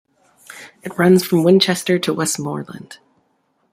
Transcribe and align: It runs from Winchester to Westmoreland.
It 0.81 0.97
runs 0.97 1.23
from 1.23 1.43
Winchester 1.43 1.99
to 1.99 2.11
Westmoreland. 2.11 2.97